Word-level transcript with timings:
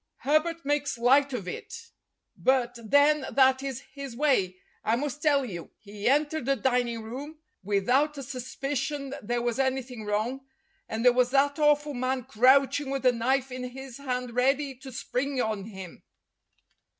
Herbert 0.21 0.65
makes 0.65 0.97
light 0.97 1.31
of 1.31 1.47
it, 1.47 1.91
but 2.35 2.79
then 2.83 3.23
that 3.31 3.61
is 3.61 3.81
his 3.93 4.15
way. 4.15 4.57
I 4.83 4.95
must 4.95 5.21
tell 5.21 5.45
you, 5.45 5.69
he 5.77 6.07
entered 6.09 6.47
the 6.47 6.55
dining 6.55 7.03
room 7.03 7.37
without 7.61 8.17
a 8.17 8.23
suspicion 8.23 9.13
there 9.21 9.43
was 9.43 9.59
anything 9.59 10.03
wrong, 10.05 10.41
and 10.89 11.05
there 11.05 11.13
was 11.13 11.29
that 11.29 11.59
awful 11.59 11.93
man 11.93 12.23
crouching 12.23 12.89
with 12.89 13.05
a 13.05 13.11
knife 13.11 13.51
in 13.51 13.63
his 13.63 13.99
hand 13.99 14.33
ready 14.33 14.73
to 14.73 14.91
spring 14.91 15.39
on 15.39 15.65
him. 15.65 16.01